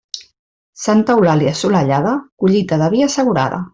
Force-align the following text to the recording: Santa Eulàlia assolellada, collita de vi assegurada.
Santa 0.83 1.15
Eulàlia 1.19 1.53
assolellada, 1.57 2.15
collita 2.45 2.81
de 2.85 2.89
vi 2.95 3.05
assegurada. 3.11 3.63